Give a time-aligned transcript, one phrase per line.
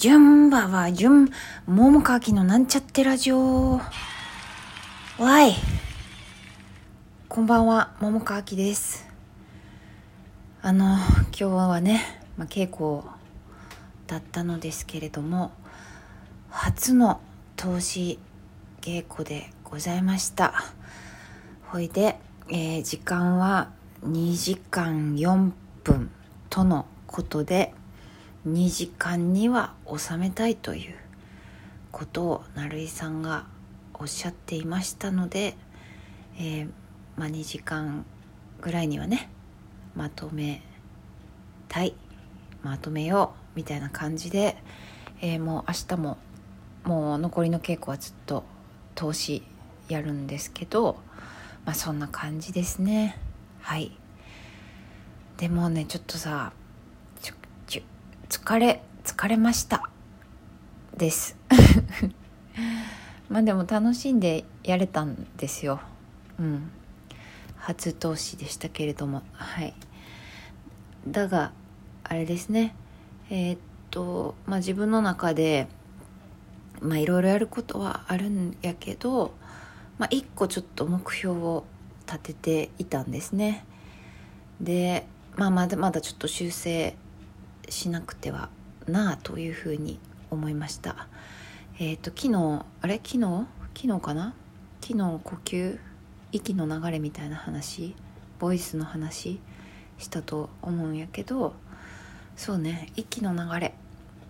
[0.00, 1.28] 順番は順、
[1.66, 3.82] 桃かきのなんちゃってラジオ。
[5.18, 5.52] わい。
[7.28, 9.06] こんばんは、桃かきです。
[10.62, 12.00] あの、今日はね、
[12.38, 13.06] まあ、稽古
[14.06, 15.52] だったのですけれども、
[16.48, 17.20] 初の
[17.56, 18.18] 投資
[18.80, 20.54] 稽古でございました。
[21.66, 22.16] ほいで、
[22.48, 23.68] えー、時間は
[24.02, 25.50] 2時間4
[25.84, 26.10] 分
[26.48, 27.74] とのことで
[28.48, 30.94] 2時間には収めたいという
[31.92, 33.44] ことを成井さんが
[33.94, 35.56] おっしゃっていましたので、
[36.38, 36.70] えー、
[37.16, 38.06] まあ、2時間
[38.62, 39.28] ぐらいにはね
[39.94, 40.62] まとめ
[41.68, 41.94] たい
[42.62, 44.56] まとめようみたいな感じで、
[45.20, 46.18] えー、もう明日も
[46.84, 48.44] もう残りの稽古はずっと
[48.94, 49.42] 投資
[49.88, 50.96] やるんですけど、
[51.66, 53.18] まあ、そんな感じですね。
[53.60, 53.92] はい。
[55.36, 56.52] でもねちょっとさ
[58.30, 59.90] 疲れ疲れました。
[60.96, 61.36] です。
[63.28, 65.80] まあでも楽しんでやれたんですよ。
[66.38, 66.70] うん。
[67.56, 69.24] 初投資でしたけれども。
[69.32, 69.74] はい。
[71.08, 71.50] だが
[72.04, 72.76] あれですね。
[73.30, 73.58] えー、っ
[73.90, 75.66] とまあ自分の中で
[76.80, 79.34] まあいろいろやることはあるんやけど
[79.98, 81.64] まあ一個ちょっと目標を
[82.06, 83.64] 立てていたんですね。
[84.60, 86.96] でまあまだまだちょっと修正
[87.70, 88.50] しなくては
[88.86, 89.98] なあというふうに
[90.30, 91.08] 思いました。
[91.78, 92.96] えっ、ー、と昨日あれ？
[92.96, 94.34] 昨日昨日かな？
[94.82, 95.78] 昨日呼吸？
[96.32, 97.94] 息の流れみたいな話？
[98.38, 99.38] ボイスの話
[99.98, 101.54] したと思うんやけど
[102.36, 103.72] そうね息の流れっ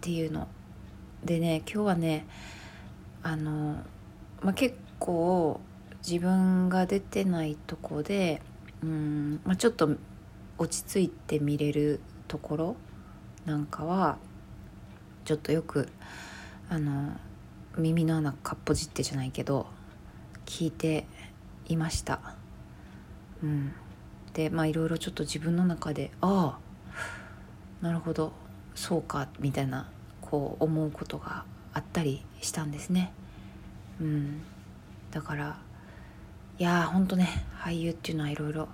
[0.00, 0.46] ていうの
[1.24, 2.26] でね今日はね
[3.24, 3.82] あの、
[4.42, 5.60] まあ、結構
[6.06, 8.40] 自分が出てないとこで
[8.82, 9.90] うん、まあ、ちょっと
[10.58, 12.76] 落ち着いて見れるところ
[13.46, 14.18] なんかは
[15.24, 15.88] ちょっとよく
[16.68, 17.12] あの
[17.78, 19.66] 耳の穴かっぽじってじゃないけど
[20.46, 21.06] 聞いて
[21.66, 22.20] いました。
[23.42, 23.72] うん。
[24.34, 26.58] でまあいろいろちょっと自分の中であ
[27.80, 28.32] あなるほど
[28.74, 29.88] そうかみたいな
[30.20, 33.12] こう思うことがあったりしたんですね。
[34.00, 34.42] うん。
[35.12, 35.58] だから
[36.58, 38.68] いやーほんとね俳優っていうのはいろいろ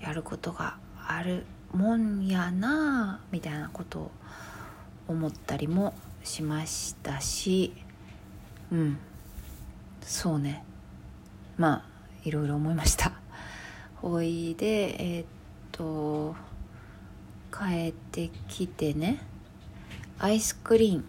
[0.00, 0.76] やることが
[1.06, 4.10] あるもんやなみたいなことを
[5.08, 7.72] 思ったりもしましたし
[8.70, 8.98] うん。
[10.02, 10.64] そうね。
[11.56, 11.84] まあ
[12.24, 13.12] いろいろ思いました。
[14.02, 15.26] おいでえー、っ
[15.72, 16.34] と
[17.52, 19.22] 帰ってきてね
[20.18, 21.04] アイスクリーン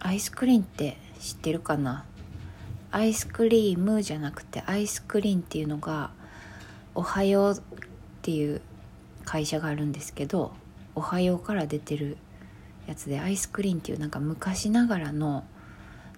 [0.00, 2.04] アイスクリーンって知ってるかな？
[2.90, 6.10] アイスクリームじゃなくてアイスクリーンっていうのが
[6.94, 7.60] 「おはよう」っ
[8.22, 8.62] ていう
[9.28, 10.54] 会社があるんですけど
[10.96, 12.16] 「おはよう」から出てる
[12.86, 15.44] やつでアイスクリーンっていうなんか昔ながらの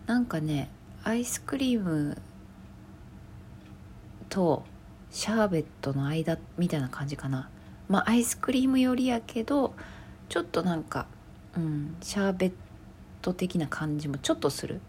[0.07, 0.71] なんかね
[1.03, 2.17] アイスクリーム
[4.29, 4.63] と
[5.11, 7.51] シャーベットの間みたいな感じかな。
[7.89, 9.75] まあアイスクリームよりやけど
[10.29, 11.09] ちょっとなんか、
[11.57, 12.53] うん、シャーベッ
[13.23, 14.81] ト的な感じもちょっとする、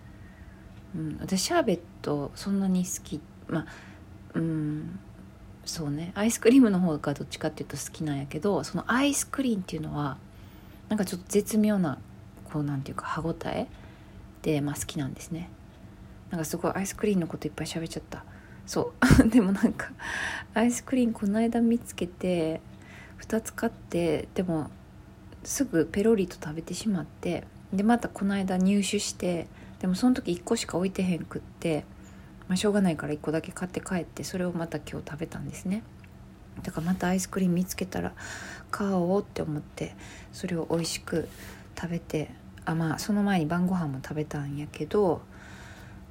[0.96, 3.66] うん、私シャーベットそんなに好きまあ
[4.36, 5.00] うん
[5.66, 6.12] そうね。
[6.16, 10.18] アイスクリームの方がどっちかっていうと好きなんやけどそのアイスクリーンっていうのは
[10.90, 11.98] なんかちょっと絶妙な
[12.52, 13.68] こうなんていうか歯ごたえ
[14.42, 15.50] で、まあ、好きなんですね。
[16.30, 18.24] なんかすごいアイスクリーンのこといっぱい喋っちゃった。
[18.66, 19.30] そう。
[19.30, 19.92] でもなんか
[20.54, 22.62] アイスクリーンこの間見つけて
[23.22, 24.70] 2つ買ってでも
[25.44, 29.48] すぐペロリと食べてしまってでまたこの間入手して
[29.80, 31.86] でもその時1個しか置いてへんくって
[32.52, 35.84] まあ、しょうがないから1個だけ買って帰ってそれをまた今日食べたんですね。
[36.64, 38.12] だからまたアイスクリーム見つけたら
[38.72, 39.96] 買おうって思って
[40.34, 41.30] それを美味しく
[41.80, 42.30] 食べて
[42.66, 45.22] あまあその前に晩ご飯も食べたんやけど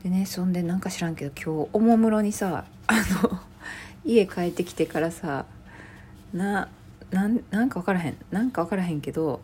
[0.02, 3.38] でねそんでなんか知らんけど今日おもむろにさあの
[4.06, 5.44] 家帰ってきてからさ
[6.32, 6.70] な
[7.10, 9.42] なんなんか分からへんなんか分からへんけど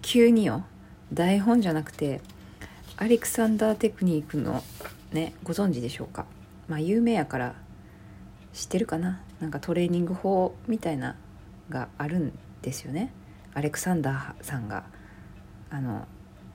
[0.00, 0.64] 急によ
[1.12, 2.22] 台本じゃなくて
[2.96, 4.64] アレクサンダーテクニックの
[5.16, 6.26] ねご存知でしょうか？
[6.68, 7.54] まあ有名やから
[8.52, 9.20] 知ってるかな？
[9.40, 11.16] なんかトレーニング法みたいな
[11.68, 13.12] があるんですよね。
[13.54, 14.84] アレクサンダーさんが
[15.70, 16.06] あの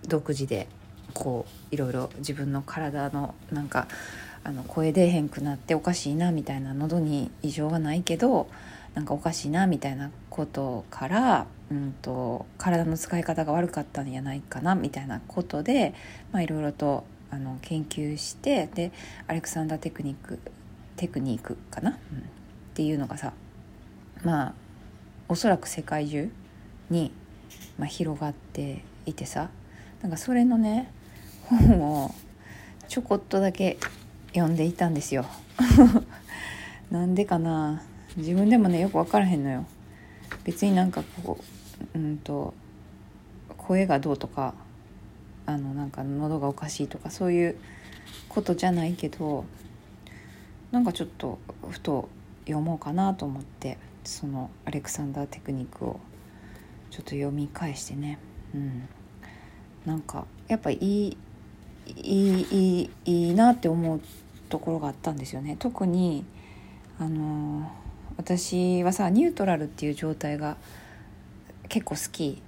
[0.07, 0.67] 独自で
[1.13, 3.87] こういろいろ自分の体のなんか
[4.43, 8.47] あの声出えへんくなっておかしいなみたいな喉に異常がないけど
[8.93, 15.93] なんかおかしいなみたいなことから、うんと、体の使い方が悪かったんじゃないかなみたいなことで
[16.33, 18.91] いろいろとあの研究してで
[19.27, 20.39] アレクサンダーテクニック
[20.97, 21.97] テクニックかな、うん、っ
[22.73, 23.33] ていうのがさ
[24.23, 24.53] まあ
[25.29, 26.29] おそらく世界中
[26.89, 27.11] に、
[27.79, 29.49] まあ、広がっていてさ
[30.01, 30.91] なんかそれのね
[31.43, 32.13] 本を
[32.87, 33.77] ちょこっとだけ
[34.33, 35.25] 読んでいたんですよ。
[36.91, 37.81] なんでかな？
[38.17, 39.65] 自分でもねよく分からへんのよ。
[40.43, 41.37] 別になんかこ
[41.93, 42.53] ううんと
[43.57, 44.53] 声がどうとか
[45.51, 47.55] あのなんか喉がおかしいとかそういう
[48.29, 49.45] ことじゃないけど
[50.71, 51.39] なんかちょっと
[51.69, 52.09] ふと
[52.45, 55.99] 読もうかなと思ってそのアレクサンダーテクニックを
[56.89, 58.17] ちょっと読み返してね。
[58.53, 58.87] うん。
[59.85, 61.17] なんかやっぱいい
[61.87, 64.01] いいいいいいなって思う
[64.49, 65.55] ところがあったんですよね。
[65.59, 66.25] 特に
[66.99, 67.71] あの
[68.17, 70.57] 私はさニュートラルっていう状態が
[71.69, 72.41] 結構好き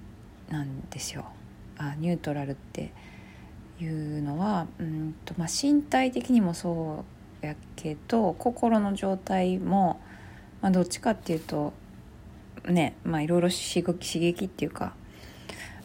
[0.50, 1.24] なんですよ。
[1.78, 2.92] あニュートラルって
[3.80, 7.04] いうのはうんと、まあ、身体的にもそ
[7.42, 10.00] うやけど心の状態も、
[10.60, 11.72] まあ、どっちかっていうと
[12.66, 14.94] ねまあいろいろ刺激刺激っていうか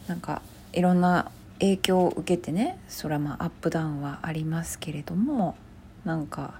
[0.06, 0.42] なんか
[0.72, 5.56] いろんな影響を受けてねそれはまあアップダウンはありますけれども
[6.04, 6.54] なんか、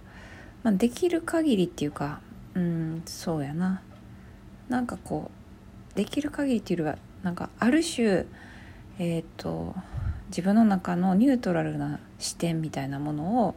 [0.63, 2.21] まあ、できる限りっていうか
[2.55, 3.83] うんそうやな。
[4.69, 5.31] なんかこ
[5.93, 8.25] うできる限りっていうよりはなんかある種
[9.01, 9.75] えっ、ー、と
[10.29, 13.55] 自分の中のニュートラルな視点みたいなものを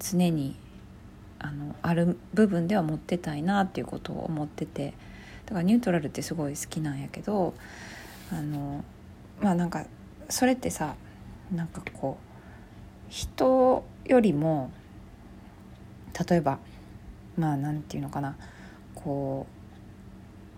[0.00, 0.56] 常に
[1.38, 4.94] あのある部分では持ってたいなっていうことを思ってて
[5.46, 7.54] だからニュートラルってすごい好きなんやけど
[8.32, 8.82] あの
[9.40, 9.86] まあなんか
[10.28, 10.96] それってさ
[11.54, 14.72] なんかこう人よりも
[16.28, 16.58] 例えば
[17.38, 18.34] まあ何て言うのかな
[18.96, 19.46] こ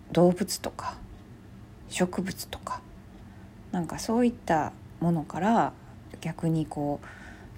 [0.09, 0.97] う動物とか
[1.89, 2.81] 植物とか
[3.75, 5.73] なんかそういったものから
[6.21, 7.01] 逆にこ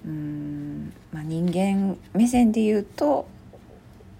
[0.04, 3.28] ううん、まあ、人間目線で言うと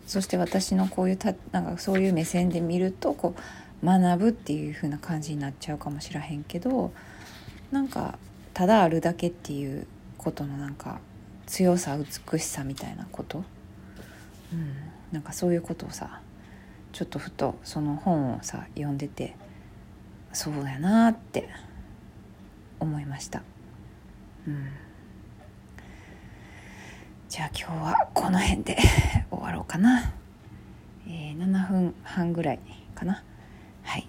[0.07, 3.35] そして私のこういうたなんかそういう目線で見るとこ
[3.83, 6.93] う学ぶっていう風な感じになっちゃうかもしらへんけど
[7.73, 8.17] なんか
[8.55, 11.01] ただあるだけっていうことのなんか
[11.47, 13.43] 強さ美しさみたいなこと、
[14.53, 14.73] うん、
[15.11, 16.21] なんかそういうことをさ
[16.93, 19.35] ちょっとふとその本をさ読んでて
[20.33, 21.49] そうやなって
[22.81, 23.43] 思いました。
[24.47, 24.69] うん。
[27.29, 28.79] じゃあ今日はこの辺で
[29.31, 30.13] 終わろうかな、
[31.07, 32.61] えー、7分半ぐらい
[32.95, 33.23] かな。
[33.83, 34.09] はい。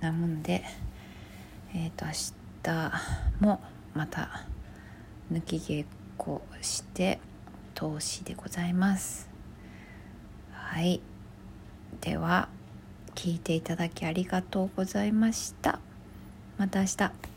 [0.00, 0.64] なもんで
[1.74, 2.12] えっ、ー、と明
[2.62, 3.60] 日も
[3.94, 4.46] また
[5.32, 5.84] 抜き稽
[6.22, 7.18] 古して
[7.74, 9.28] 投資でございます。
[10.52, 11.00] はい。
[12.00, 12.48] では
[13.14, 15.80] 聞いていただきありがとうございました。
[16.58, 17.33] また明日。